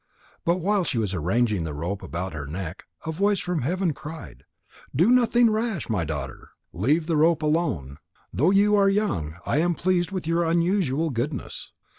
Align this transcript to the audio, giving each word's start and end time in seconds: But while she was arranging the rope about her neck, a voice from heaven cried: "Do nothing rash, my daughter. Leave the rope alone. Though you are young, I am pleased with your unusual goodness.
But 0.43 0.55
while 0.61 0.83
she 0.83 0.97
was 0.97 1.13
arranging 1.13 1.63
the 1.63 1.75
rope 1.75 2.01
about 2.01 2.33
her 2.33 2.47
neck, 2.47 2.85
a 3.05 3.11
voice 3.11 3.39
from 3.39 3.61
heaven 3.61 3.93
cried: 3.93 4.45
"Do 4.95 5.11
nothing 5.11 5.51
rash, 5.51 5.89
my 5.89 6.05
daughter. 6.05 6.49
Leave 6.73 7.05
the 7.05 7.17
rope 7.17 7.43
alone. 7.43 7.99
Though 8.33 8.49
you 8.49 8.75
are 8.75 8.89
young, 8.89 9.35
I 9.45 9.57
am 9.59 9.75
pleased 9.75 10.09
with 10.09 10.25
your 10.25 10.43
unusual 10.43 11.11
goodness. 11.11 11.71